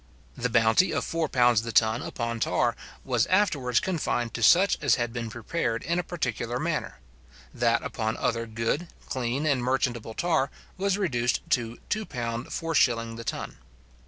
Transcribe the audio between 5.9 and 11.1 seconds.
a particular manner; that upon other good, clean, and merchantable tar was